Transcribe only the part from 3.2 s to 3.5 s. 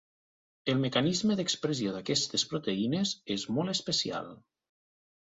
és